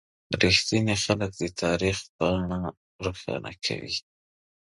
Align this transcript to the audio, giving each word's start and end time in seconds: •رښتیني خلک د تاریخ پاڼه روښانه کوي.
•رښتیني 0.43 0.95
خلک 1.03 1.31
د 1.41 1.43
تاریخ 1.63 1.97
پاڼه 2.15 2.59
روښانه 3.05 3.51
کوي. 3.65 3.95